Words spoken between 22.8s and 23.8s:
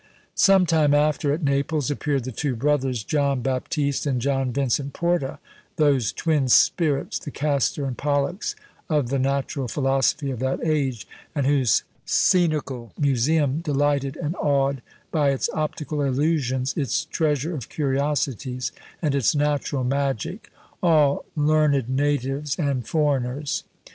foreigners.